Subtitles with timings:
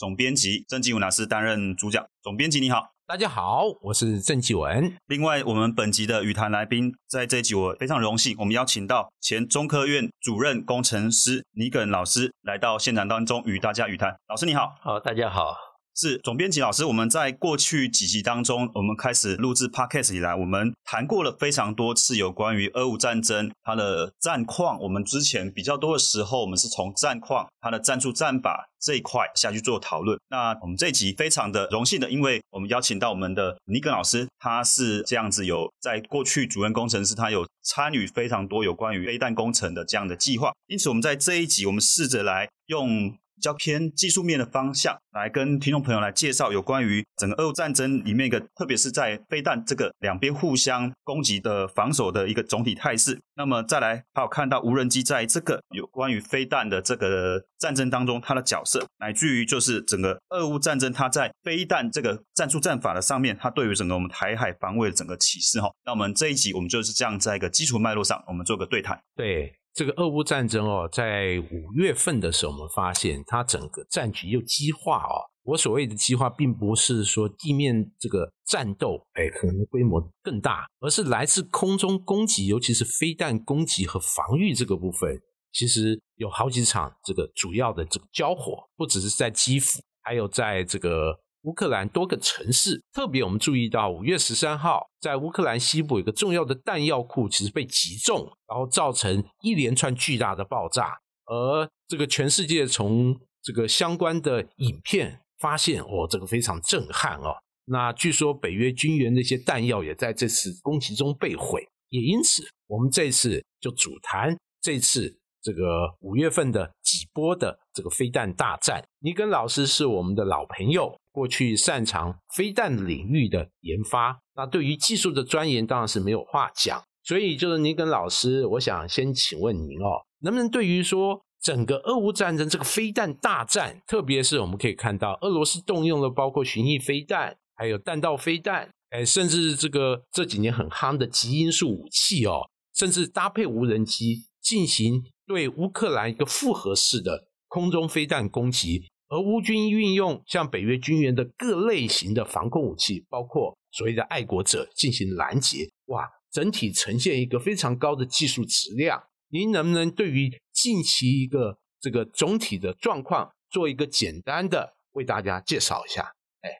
[0.00, 2.02] 总编辑郑继文老师担任主讲。
[2.22, 4.96] 总编辑你好，大家好，我是郑继文。
[5.08, 14.16] 另外，我们本集的语坛来宾，在这一集我非常荣幸，我们邀请到前中科院主任工程师尼耿老师来到现场当中与大家语谈。
[14.26, 15.69] 老师你好，好，大家好。
[15.96, 24.80] 是总编辑老师，我们在过去几集当中，我们开始录制 podcast 以来，我们谈过了非常多次有关于俄乌战争它的战况。
[24.80, 30.18] 我们之前比较多的时候，我们是从战况、它的战术战法这一块下去做讨论。
[30.30, 40.52] 那我们这一集非常的荣幸的，因为我们邀请到我们的尼根老师，他是这样子有在过去主任工程师，他有参与非常多有关于飞弹工程的这样的计划。
[40.68, 43.14] 因此，我们在这一集，我们试着来用。
[43.40, 53.18] 较偏技术面的方向来跟听众朋友来介绍有关于整个俄乌战争里面一个，特别是在飞弹这个两边互相攻击的防守的一个总体态势。
[53.34, 65.70] 那么再来还有看到无人机在这个有关于飞弹的这个战争当中它的角色，乃至于就是整个俄乌战争它在飞弹这个战术战法的上面，它对于整个我们台海防卫的整个启示哈。
[65.86, 69.00] 那我们这一集我们就是这样在一个基础脉络上，我们做个对谈。
[69.16, 69.59] 对。
[69.72, 75.24] 这个俄乌战争哦，在五月份的时候，我们发现它整个战局又激化哦。
[75.42, 85.20] 我所谓的激化，并不是说地面这个战斗，哎，可能规模更大，而是来自空中攻击，尤其是飞弹攻击和防御这个部分，
[85.52, 91.18] 其实有好几场这个主要的这个交火，不只是在基辅，还有在这个。
[91.42, 100.98] 乌克兰多个城市，特别我们注意到，五月十三号，在乌克兰西部有个重要的弹药库，其实被击中，然后造成一连串巨大的爆炸。
[101.24, 107.34] 而这个全世界从这个相关的影片发现，哦，这个非常震撼哦。
[107.66, 115.19] 那据说北约军援那些弹药也在这次攻击中被毁，也因此，我们这次就主谈这次。
[115.42, 126.82] 这个五月份的几波的这个飞弹大战，尼根老师是我们的老朋友，过去擅长飞弹领域的研发，那对于技术的钻研当然是没有话讲。
[127.02, 142.42] 所以就是尼根老师，我想先请问您哦，能不能对于说整个俄乌战争这个飞弹大战，特别是我们可以看到俄罗斯动用了包括巡弋飞弹，还有弹道飞弹，哎，甚至这个这几年很夯的极音速武器哦，
[142.74, 145.02] 甚至搭配无人机进行。
[145.30, 159.00] 对乌克兰一个复合式的空中飞弹攻击，而乌军运用像北约军援的各类型的防空武器，包括所谓的爱国者进行拦截，哇，整体呈现一个非常高的技术质量。
[159.28, 166.12] 您能不能对于近期一个这个总体的状况做一个简单的为大家介绍一下？
[166.40, 166.50] 哎，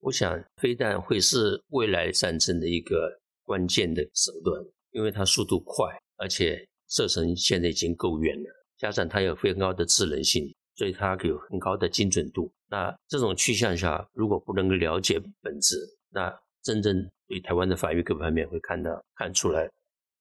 [0.00, 6.66] 我想飞弹会是未来战争的一个关键的手段，因为它速度快，而且。
[6.88, 8.48] 射程现在已经够远了，
[8.78, 12.52] 加上它有非常高的智能性，所以它有很高的精准度。
[12.68, 15.76] 那这种趋向下，如果不能够了解本质，
[16.10, 16.32] 那
[16.62, 16.94] 真正
[17.26, 19.62] 对台湾的法律各方面会看到看出来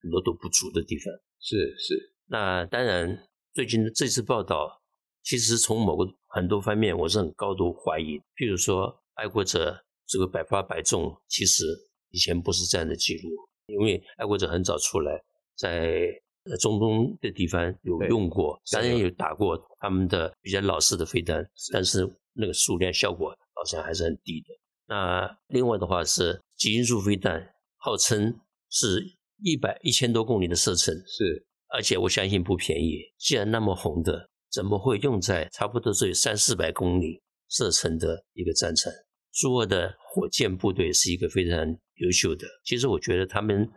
[0.01, 1.13] 很多都不足的地方。
[1.39, 2.13] 是是。
[2.27, 4.81] 那当然，最近的这次报道，
[5.23, 8.19] 其实从某个很多方面，我是很高度怀疑。
[8.35, 11.63] 譬如说，爱国者这个百发百中，其实
[12.09, 13.29] 以前不是这样的记录，
[13.67, 15.23] 因为爱国者很早出来
[15.55, 16.21] 在。
[16.47, 24.47] 呃，中东的地方有用过，当然有打过他们的比较老式的飞弹，但是那个数量效果好像还是很低的。
[24.87, 27.43] 那另外的话是极音速飞弹，
[27.77, 28.39] 号称
[28.69, 29.03] 是
[29.41, 32.99] 一百一千多公里的射程，是，而且我相信不便宜。
[33.17, 37.19] 既然那么红的，怎么会用在差不多只有三四百公里
[37.49, 38.93] 射程的一个战场？
[39.31, 41.57] 苏俄的火箭部队是一个非常
[41.95, 43.67] 优秀的，其实我觉得他们。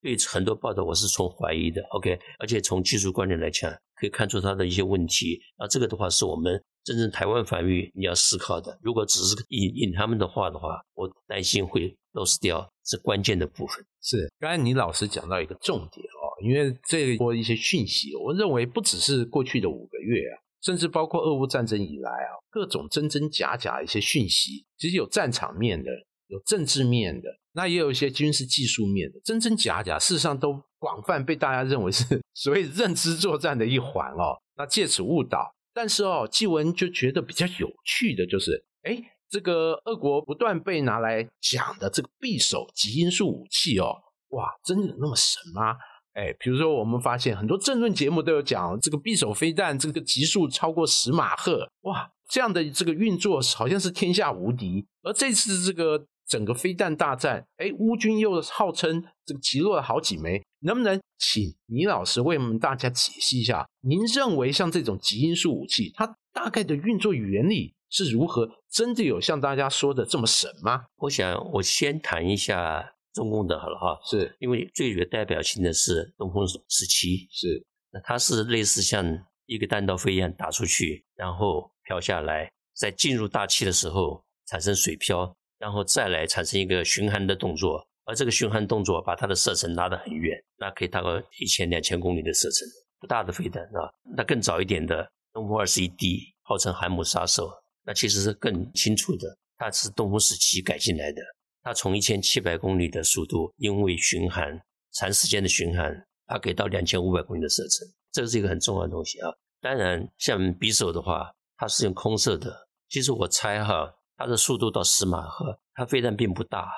[0.00, 1.82] 对很多报道，我是从怀疑的。
[1.90, 5.40] OK，而且从技术观点来讲，可以看出它的一些问题。
[5.56, 8.78] 啊，这个的话是我们真正台湾防御你要思考的。
[8.82, 13.84] 如果只是引引他们的话的话，我担心会 lose 掉这关键的部分。
[14.00, 25.90] 是，刚才你老师讲到一个重点哦，因为这一波一些讯息，我认为不只是过去的五个月啊，甚至包括俄乌战争以来啊，各种真真假假一些讯息，其实有战场面的，
[26.28, 27.28] 有政治面的。
[27.52, 32.04] 那也有一些军事技术面的真真假假，事实上都广泛被大家认为是
[32.34, 34.38] 所谓认知作战的一环哦。
[34.56, 38.96] 那借此误导，但是哦，纪文就觉得比较有趣的就是，哎，
[39.28, 43.96] 这个俄国不断被拿来讲的这个匕首极音速武器哦，
[44.28, 45.76] 哇，真的有那么神吗？
[46.14, 54.86] 哎，比如说我们发现很多政论节目都有讲这个匕首飞弹，这个极速超过十马赫，哇，这样的这个运作好像是天下无敌。
[55.02, 63.66] 而这次这个整个飞弹大战，哎，乌军又号称这个击落了好几枚，能不能请倪老师为我们大家解析一下？
[63.80, 67.74] 您认为像这种极音速武器，它大概的运作原理？
[67.90, 70.84] 是如何真的有像大家说的这么神吗？
[70.96, 72.84] 我想我先谈一下
[73.14, 79.02] 中共的好了哈，是因为最有代表性的是东风十七，是那它是类似像
[79.46, 92.66] 一个弹道飞一样打出去，然后飘下来，在进入大气的时候产生水漂，然后再来产生一个巡航的动作，而这个巡航动作把它的射程拉得很远，那可以达到一千两千公里的射程，
[93.00, 93.90] 不大的飞弹啊。
[94.16, 97.50] 那更早一点的东风二十一 D，号称海姆杀手。
[97.84, 101.22] 那其实是更清楚的，它是东风十七改进来的。
[101.62, 104.44] 它从一千七百公里的速度，因为巡航
[104.92, 105.90] 长时间的巡航，
[106.26, 109.28] 它可以到两千五百公里的射程，这是一个很重要的东西啊。
[109.60, 112.54] 当然，像匕首的话，它是用空射的。
[112.88, 116.70] 其实我猜哈，它的速度到十马赫，它飞弹并不大，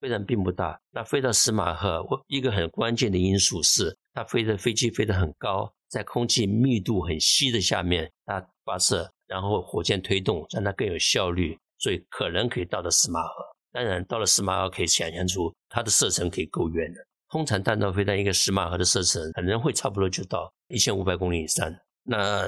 [0.00, 0.78] 飞弹并不大。
[0.90, 9.10] 那飞到十马赫，我一个很关键的因素是，它飞的飞机飞得很高，在空气密度很稀的下面，它发射。
[9.26, 13.28] 然后火箭推动，让它更有效率，所以可能可以到了十马赫。
[13.72, 17.00] 当然，到了十马赫，可以想象出它的射程可以够远的。
[17.30, 21.74] 通常弹道飞弹一个十马赫的射程，可能会差不多就到一千五百公里以上。
[22.02, 22.46] 那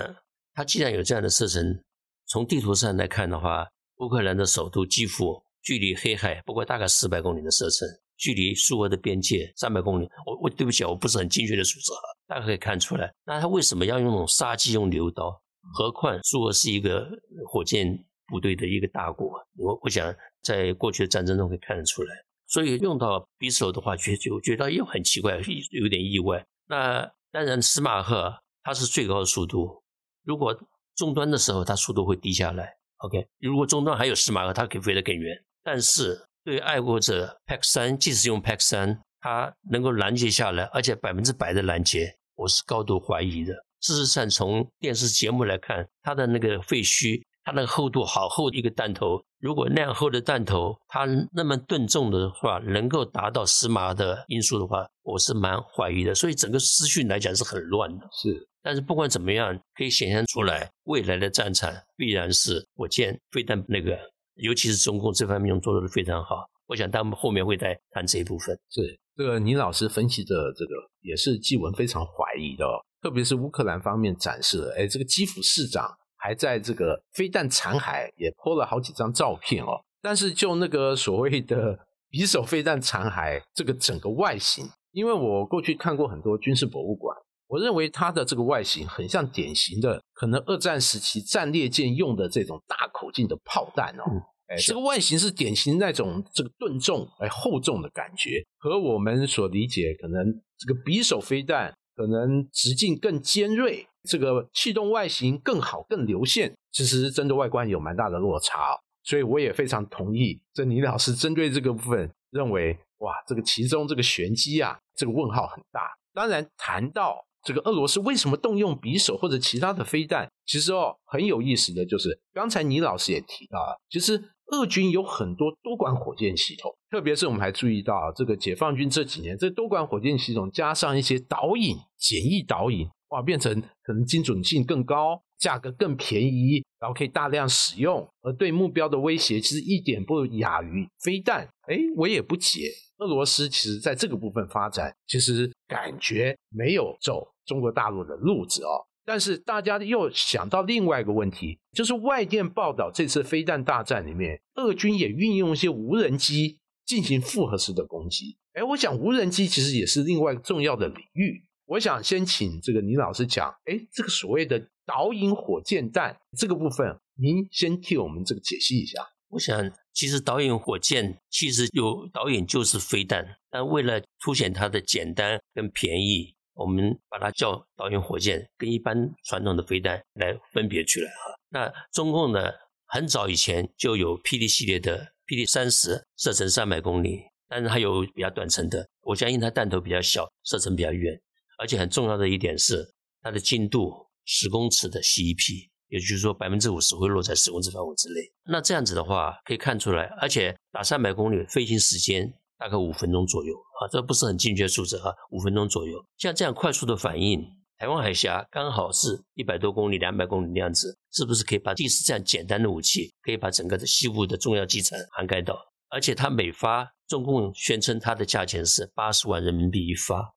[0.52, 1.82] 它既然有这样的射程，
[2.26, 3.66] 从地图上来看的话，
[3.98, 10.08] 乌克兰的首都基辅距离黑海不过大概四百公里的射程，距离苏俄的边界三百公里。
[10.26, 11.92] 我我对不起，我不是很精确的数字，
[12.26, 13.12] 大家可以看出来。
[13.24, 15.40] 那他为什么要用那种杀鸡用牛刀？
[15.72, 17.08] 何况苏俄是一个
[17.48, 17.98] 火箭
[18.28, 22.14] 部队的一个大国，我我想在过去的战争中可以看得出来，
[22.46, 25.40] 所以用到匕首的话，觉就觉得又很奇怪，
[25.72, 26.46] 有点意外。
[26.68, 28.32] 那当然，斯马赫
[28.62, 29.82] 它是最高的速度，
[30.22, 30.56] 如果
[30.94, 32.76] 终端的时候，它速度会低下来。
[32.98, 35.36] OK，如果终端还有斯马赫，它可以飞得更远。
[35.62, 43.52] 但是对爱国者 PAC 三，即使用 PAC 三，它能够拦截下来，而且百分之百的拦截，我是高度怀疑的。
[43.80, 49.22] 事实上，从电视节目来看，它的那个废墟，它那个厚度好厚一个弹头。
[49.38, 56.12] 如果那样厚的弹头，它那么钝重的话，能够达到十码的音速的话，我是蛮怀疑的。
[56.12, 58.08] 所以整个资讯来讲是很乱的。
[58.10, 63.96] 是，但是不管怎么样，可以显现出来，未来的战场必然是火箭飞弹那个，
[64.34, 66.44] 尤其是中共这方面用做的非常好。
[66.66, 68.58] 我想他们后面会再谈这一部分。
[68.70, 72.66] 是，这个倪老师分析的这个也是纪文非常怀疑的。
[73.00, 79.80] 特别是乌克兰方面展示了，哎，这个基辅市长还在这个飞弹残骸也拍了好几张照片哦。
[80.02, 81.78] 但是就那个所谓的
[82.10, 94.02] 匕首飞弹残骸，这个整个外形，因为我过去看过很多军事博物馆，我认为它的这个外形很像典型的可能二战时期战列舰用的这种大口径的炮弹哦。
[94.48, 100.24] 哎，这个外形是典型那种这个钝重哎厚重的感觉，和我们所理解可能
[100.58, 101.72] 这个匕首飞弹。
[101.96, 115.80] 可能直径更尖锐，这个气动外形更好、更流线，其实真的外观有蛮大的落差，所以我也非常同意这倪老师针对这个部分认为，哇，这个其中这个玄机啊，这个问号很大。
[116.12, 124.22] 当然，谈到这个俄罗斯为什么动用匕首或者其他的飞弹，其实哦很有意思的就是，刚才倪老师也提到了，其实。
[124.52, 141.48] 俄军有很多多管火箭系统，特别是我们还注意到，这个解放军这几年这多管火箭系统加上一些导引、简易导引，哇，变成可能精准性更高、价格更便宜，然后可以大量使用，而对目标的威胁其实一点不亚于飞弹。
[141.68, 148.85] 哎，我也不解，俄罗斯其实在这个部分发展，其实感觉没有走中国大陆的路子哦。
[149.06, 158.36] 但是大家又想到另外一个问题，就是外电报道这次飞弹大战里面，俄军也运用一些无人机进行复合式的攻击。
[158.54, 161.44] 哎，我想无人机其实也是另外一个重要的领域。
[161.66, 169.00] 我想先请这个倪老师讲，哎，这个所谓的导引火箭弹这个部分，您先替我们这个解析一下。
[169.28, 176.35] 我想，其实导引火箭其实有导引就是飞弹，但为了凸显它的简单跟便宜。
[176.56, 181.38] 我们把它叫导引火箭，跟一般传统的飞弹来分别出来哈。
[181.50, 182.50] 那中共呢，
[182.86, 188.88] 很早以前就有霹雳系列的霹雳三十，射程三百公里，但是它有比较短程的。
[189.02, 191.14] 我相信它弹头比较小，射程比较远，
[191.58, 192.84] 而且很重要的一点是
[193.20, 193.92] 它的精度
[194.24, 198.20] 十公尺的 CEP，也就是说百分之五十会落在十公尺范围之内。
[198.44, 206.02] 那这样子的话，可以看出来，而且打三百公里飞行时间大概五分钟左右啊，这不是很精确数字哈，五分钟左右。
[206.16, 207.44] 像这样快速的反应，
[207.78, 215.58] 台湾海峡刚好是一百多公里、两百公里那样子，是不是可以把即使这样简单的武器，可以把整个的西部的重要机场涵盖到？
[215.88, 220.34] 而且它每发，中共宣称它的价钱是八十万人民币一发，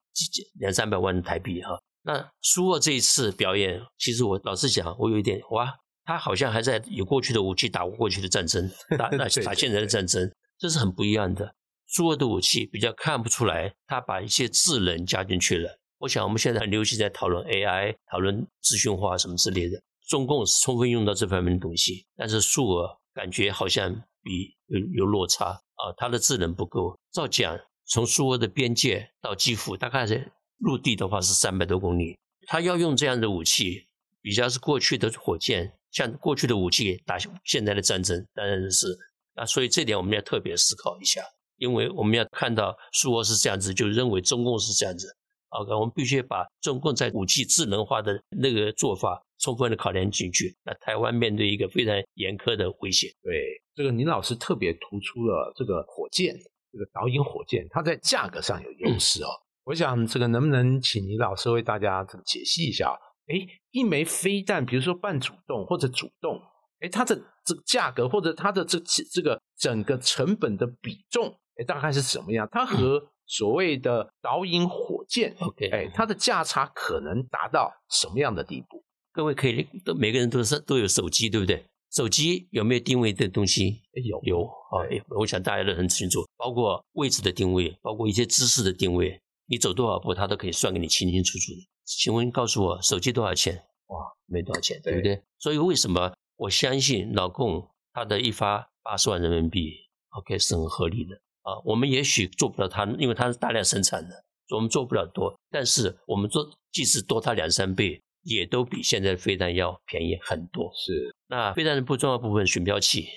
[0.59, 1.79] 两三百万台币哈。
[2.03, 5.73] 那苏俄这一次表演，其实我老实讲，我有一点哇，
[6.05, 11.53] 他好像还在有过去的武器打过过去的战争，打 打打现在的战争，这是很不一样的。
[11.89, 15.77] 苏俄的武器比较看不出来，他把一些智能加进去了。
[15.97, 23.91] 我想我们现在很流行在讨论 AI，讨论资讯化什么之类的，中共是充分用到这方面的东西，但是数额感觉好像
[24.23, 26.97] 比有有落差啊，它的智能不够。
[27.11, 30.31] 照讲，从苏俄的边界到基辅，大概是。
[30.61, 33.87] 陆地的话是三百多公里，他要用这样的武器，
[34.21, 38.87] 比较是过去的火箭，像过去的武器打现在的战争，当然是
[39.35, 41.23] 啊，所以这点我们要特别思考一下，
[41.59, 45.15] 因为我们要看到苏俄是这样子，就认为中共是这样子
[45.49, 50.57] ，OK，我们必须把中共在武器智能化的那个做法充分的考量进去。
[50.63, 56.35] 那台湾面对一个非常严苛的威胁，对这个倪老师特别突出了这个火箭，
[56.71, 59.29] 这个导引火箭，它在价格上有优势哦。
[59.65, 62.97] 我想这个能不能请倪老师为大家这个解析一下？
[63.27, 63.35] 哎，
[63.69, 66.41] 一枚飞弹，比如说半主动或者主动，
[66.79, 68.79] 哎，它的这个价格或者它的这
[69.11, 72.47] 这个整个成本的比重，哎，大概是什么样？
[72.51, 78.83] 它和所谓的导引火箭，OK，哎，它的价差可能达到什么样的地步？
[79.11, 81.65] 各位可以都每个人都是都有手机，对不对？
[81.91, 83.81] 手机有没有定位的东西？
[83.93, 84.85] 有有啊，
[85.17, 89.19] 我想大家都很清楚，包括位置的定位，包括一些姿势的定位。
[89.47, 91.67] 你走多少步，它都可以算给你清清楚楚的。
[91.83, 93.55] 请问告诉我，手机多少钱？
[93.87, 93.97] 哇，
[94.27, 95.19] 没多少钱，对不对？
[95.39, 99.73] 所以为什么我相信老共他的一发八十万人民币
[100.11, 101.61] ，OK 是很合理的啊。
[101.65, 104.23] 我们也许做不了它，因为它是大量生产的，
[104.55, 105.37] 我们做不了多。
[105.49, 110.71] 但是我们做，即使多它两三倍，也都比现在的飞弹要便宜很多。
[110.75, 111.15] 是。
[111.27, 113.07] 那飞弹的不重要部分，巡标器。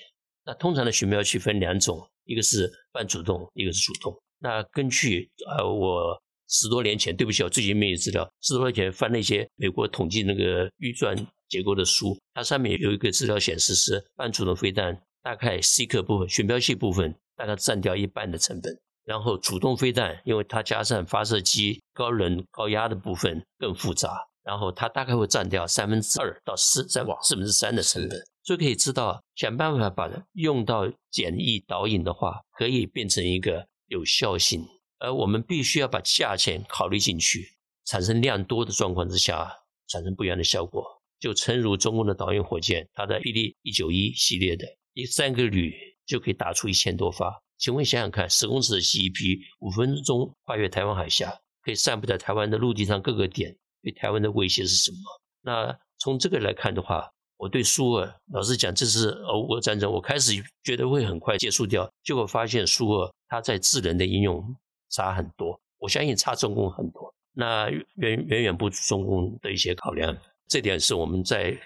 [0.45, 4.13] 那通常的巡标器分两种，一个是半主动，一个是主动。
[4.39, 6.21] 那根据呃我。
[6.49, 8.29] 十多年前，对不起，我最近没有资料。
[8.41, 11.15] 十多年前翻了一些美国统计那个预算
[11.47, 34.65] 结构的书，它上面有一个资料显示是半主动飞弹大概 C 克部分、选标器部分大概占掉一半的成本，然后主动飞弹因为它加上发射机高能高压的部分更复杂，然后它大概会占掉三分之二到四三四分之三的成本，所以可以知道想办法把用到简易导引的话，可以变成一个有效性。
[34.99, 37.45] 而我们必须要把价钱考虑进去，
[37.85, 39.51] 产生量多的状况之下，
[39.89, 40.85] 产生不一样的效果。
[41.19, 45.75] 就诚如中共的导引火箭，它的霹雳一九一系列的，一三个旅
[46.05, 47.41] 就可以打出一千多发。
[47.57, 54.97] 请问想想看，十公尺的 CEP，五分钟跨越台湾海峡，可以散布在台湾的陆地上各个点，对台湾的威胁是什么？
[55.41, 60.33] 那从这个来看的话，我对苏俄，老实讲，这次俄乌战争，我开始
[60.63, 64.43] 觉得会很快结束掉，结果发现苏俄它在智能的应用。
[64.89, 70.15] 差很多，我相信差中共很多，那远远远不足中共的一些考量，
[70.47, 71.59] 这点是我们在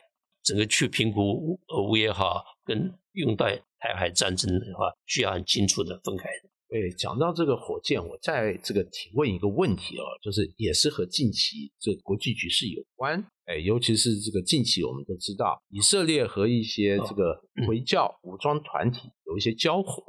[0.44, 6.50] 整个去评估俄乌也好，跟用在台海战争的话，需要很清楚的分开的。
[6.70, 20.04] 对，讲到这个火箭，我在这个提问一个问题哦，就是也是和近期这国际局势有关，哎，尤其是这个近期我们都知道，以色列和一些这个回教武装团体有一些交火，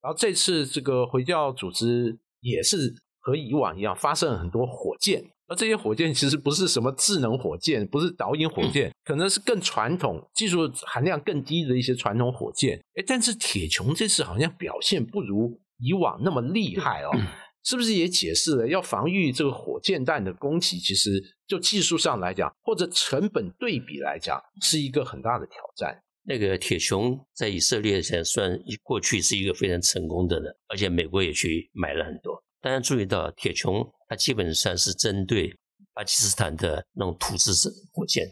[0.00, 2.18] 然后这次这个回教组织。
[2.42, 12.78] 也是和以往一样，发射很多火箭，而这些火箭其实不是什么智能火箭，不是导引火箭，可能是更传统、技术含量更低的一些传统火箭。
[12.94, 17.10] 哎，但是铁穹这次好像表现不如以往那么厉害哦，
[17.64, 26.00] 是不是也解释了要防御这个火箭弹的攻击，其实就技术上来讲，或者成本对比来讲，是一个很大的挑战。
[26.22, 32.40] 那个铁穹在以色列才算过去是一个非常成功的了，而且美国也去买了很多。
[32.60, 35.56] 大家注意到，铁穹它基本上是针对
[35.94, 37.52] 巴基斯坦的那种土制
[37.92, 38.28] 火箭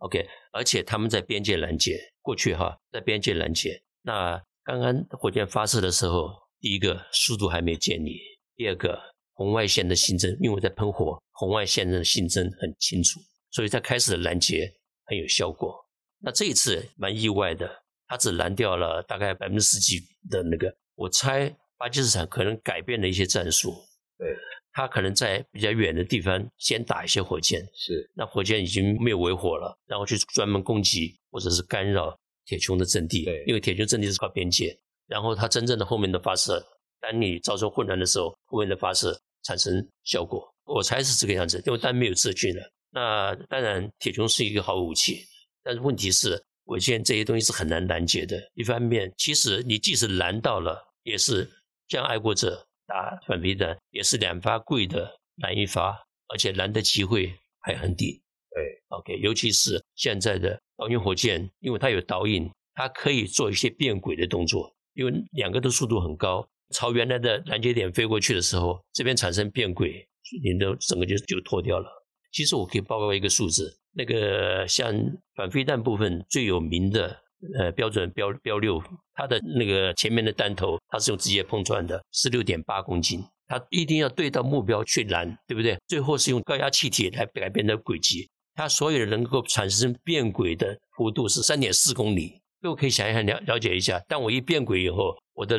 [0.00, 0.22] ，OK，
[0.52, 3.82] 而且他们在边界拦截，过去哈在边界拦截。
[4.02, 6.28] 那刚刚火箭发射的时候，
[6.60, 8.18] 第一个速度还没有建立，
[8.56, 9.00] 第二个
[9.32, 13.18] 红外线的新增，因为在喷火，红外线的新增很清楚，
[13.52, 14.70] 所以它开始拦截
[15.06, 15.74] 很有效果。
[16.18, 19.98] 那这一次蛮意外的，它只拦掉了大概百分之十几
[20.28, 20.76] 的那个。
[20.94, 21.48] 我猜
[21.78, 23.72] 巴基斯坦可能改变了一些战术。
[24.18, 24.28] 对，
[24.72, 34.76] 他可能在比较远的地方先打一些火箭，是那火箭已经没有尾火了，然后去专门攻击或者是干扰铁穹的阵地，对因为铁穹阵地是靠边界，
[35.06, 36.64] 然后它真正的后面的发射，
[37.00, 42.62] 当你造成混乱的时候，后面的发射产生效果，我猜是这个样子，因为当然没有资讯了。
[42.90, 45.24] 那当然，铁穹是一个好武器，
[45.62, 48.38] 但是问题是，火箭这些东西是很难拦截的。
[48.54, 51.50] 一方面，其实你即使拦到了，也是
[51.88, 58.20] 将爱国者打反飞弹，也是两发贵的难一发，而且难的机会还很低。
[58.50, 70.06] 对，OK，尤其是现在的导引火箭，因为它有导引，它可以做一些变轨的动作，因为两个的速度很高，朝原来的拦截点飞过去的时候，这边产生变轨，
[70.42, 71.88] 你的整个就就脱掉了。
[72.30, 74.94] 其实我可以报告一个数字，那个像
[75.34, 77.21] 反飞弹部分最有名的，
[77.58, 78.82] 呃，标准标标六，
[79.14, 85.76] 它的那个前面的弹头，它是用直接碰撞的，十六点八公斤，它一定要对到目标去拦，对不对？
[85.88, 92.40] 最后是用高压气体来改变的轨迹，它所有能够产生变轨的幅度是三点四公里。
[92.60, 95.58] 各位可以想一想了了解一下，当我一变轨以后，我的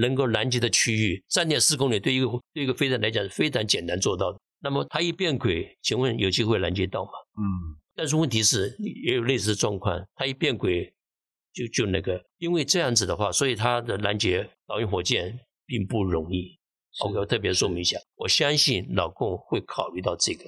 [0.00, 4.38] 能够拦截的区域三点四公里，对一个对一个飞弹来讲是非常简单做到的。
[4.60, 7.10] 那么它一变轨，请问有机会拦截到吗？
[7.38, 10.90] 嗯，但是问题是，也有类似的状况，它一变轨
[11.52, 16.56] 就就那个，因为这样子的话，所以他的拦截导引火箭并不容易。
[17.00, 20.44] OK，我特别说明一下，我相信老共会考虑到这个。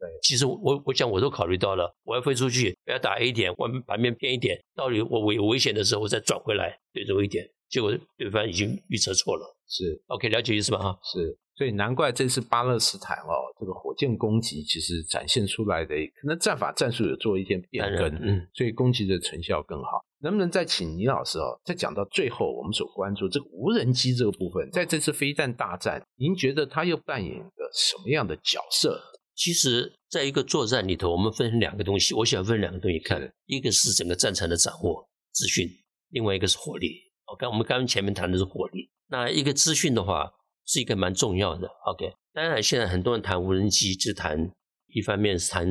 [0.00, 9.56] 对，其实我我想我都考虑到了，我要飞出去，我要打 A 点，往旁边偏一点，到底我危危险的时候，我再转回来对着一点，结果对方已经预测错了。
[9.66, 10.78] 是 OK，了解意思吧？
[10.78, 20.04] 哈，是，所以难怪这次巴勒斯坦哦，这个火箭攻击其实展现出来的可能战法战术有做一些变更，嗯，所以攻击的成效更好。
[20.20, 29.00] 能不能再请倪老师哦，再讲到最后我们所关注这个无人机这个部分，在这次飞弹大战，您觉得它又扮演个什么样的角色？
[29.34, 35.68] 其实，在一个作战里头，我们分成两个东西，我想分两个东西看，一个是整个战场的掌握资讯，
[36.08, 36.88] 另外一个是火力。
[37.26, 40.28] OK，我们刚刚前面谈的是火力，那一个资讯的话
[40.66, 41.68] 是一个蛮重要的。
[41.86, 44.50] OK，当然现在很多人谈无人机，就谈
[44.88, 45.66] 一方面是谈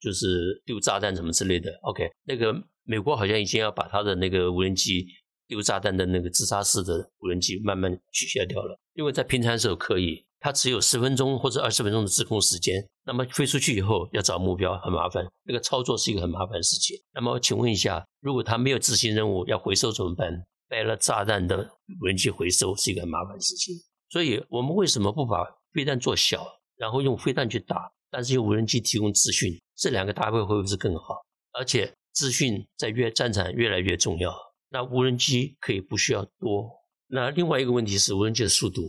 [0.00, 1.70] 就是丢炸弹什么之类的。
[1.82, 2.54] OK，那个
[2.84, 5.06] 美国好像已经要把它的那个无人机
[5.46, 10.24] 丢炸弹的那个自杀式的无人机慢慢取消掉了，因为在平常时候可以。
[10.42, 16.96] 它只有十分钟或者二十分钟的自控时间，那么飞出去以后要找目标很麻烦，那个操作是一个很麻烦的事情。
[17.12, 20.32] 那么请问一下，如果它没有执行任务要回收怎么办？
[20.66, 21.58] 带了炸弹的
[22.00, 23.74] 无人机回收是一个很麻烦的事情。
[24.08, 26.46] 所以我们为什么不把飞弹做小，
[26.78, 31.16] 然后用飞弹去打，但是用无人机提供资讯，这两个搭配会不会是更好？
[31.52, 34.34] 而且资讯在越战场越来越重要，
[34.68, 36.70] 那无人机可以不需要多。
[37.06, 38.82] 那另外一个问题是无人机的速度。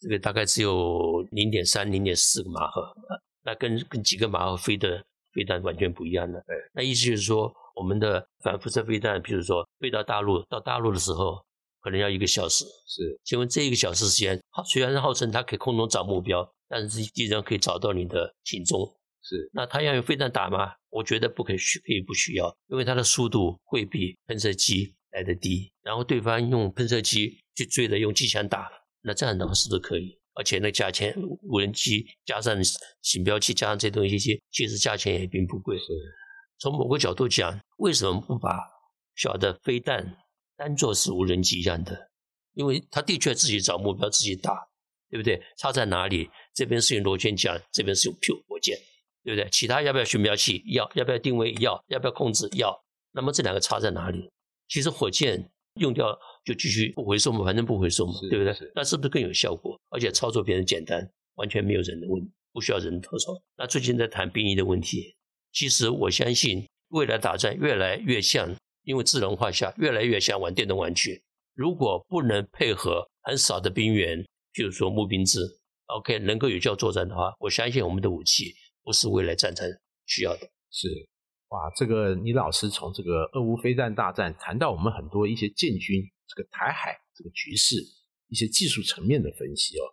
[0.00, 2.88] 这个大概只有零点三、零点四个马赫，
[3.42, 6.40] 那跟跟几个马赫飞的飞弹完全不一样的。
[6.72, 11.44] 那意思就是说，我们的反辐射飞弹，比如说飞到大陆，到大陆的时候
[11.80, 12.64] 可能要一个小时。
[12.86, 18.94] 是，请问这一个小时时间，虽然是号称它可以空中找目标，但是敌人可以找到你的行踪。
[19.22, 20.72] 是，那他要用飞弹打吗？
[20.90, 25.70] 我觉得不可以，可以不需要，因为它的速度会比喷射机来的低。
[25.82, 28.70] 然后对方用喷射机去追的，用机枪打。
[29.02, 30.18] 那这样的话是不是可以？
[30.34, 32.56] 而且那价钱，无人机加上
[33.02, 35.76] 行标器，加上这东西，其实价钱也并不贵。
[36.58, 38.56] 从某个角度讲，为什么不把
[39.14, 40.16] 小的飞弹
[40.56, 42.10] 当做是无人机一样的？
[42.54, 44.68] 因为它的确自己找目标，自己打，
[45.10, 45.40] 对不对？
[45.56, 46.28] 差在哪里？
[46.54, 48.76] 这边是用螺旋桨，这边是用 Q 火箭，
[49.24, 49.48] 对不对？
[49.50, 50.62] 其他要不要巡标器？
[50.66, 51.52] 要，要不要定位？
[51.60, 52.48] 要，要不要控制？
[52.56, 52.78] 要。
[53.12, 54.30] 那么这两个差在哪里？
[54.68, 56.18] 其实火箭用掉。
[56.44, 58.54] 就继续不回收嘛，反正不回收嘛，对不对？
[58.74, 59.78] 那是不是更有效果？
[59.90, 63.42] 而且操作变得简单，完全没有人的问，不需要人操作。
[63.58, 65.14] 那最近在谈兵役的问题，
[65.52, 68.48] 其实我相信未来打仗越来越像，
[68.84, 71.20] 因为智能化下越来越像玩电动玩具。
[71.52, 75.40] 如果不能配合很少的兵员，譬如说募兵制
[75.86, 79.66] ，OK，能够有效作战的话，我相信我们的武器不是未来战争
[80.06, 80.40] 需要的。
[80.70, 80.88] 是。
[81.50, 87.76] 哇，这个倪老师从这个俄乌飞弹大战谈到我们很多一些建军这个台海这个局势
[88.28, 89.84] 一些技术层面的分析哦，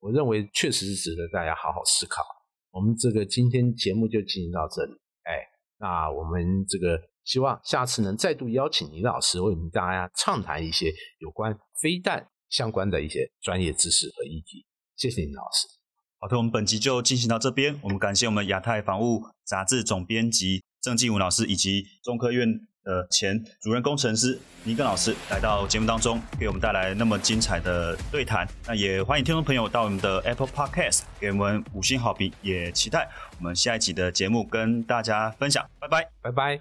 [0.00, 2.24] 我认为确实是值得大家好好思考。
[2.72, 5.38] 我们这个今天节目就进行到这里，哎，
[5.78, 14.64] 那我们这个希望下次能再度邀请倪老师为我们大家畅谈一些有关飞弹相关的一些专业知识和议题。
[14.96, 15.66] 谢谢林老师。
[16.20, 20.62] 好的，我们本集就进行到这边，我们感谢我们亚太防务杂志总编辑。
[20.80, 22.46] 郑继武老师以及中科院
[22.82, 28.46] 的前主任工程师尼根老师来到节目当中，给我们带来那么精彩的对谈。
[28.66, 35.66] 那也欢迎听众朋友到我们的 Apple Podcast 给我们五星好评，也期待我们下一集的节目跟大家分享。
[35.80, 36.60] 拜拜，拜拜。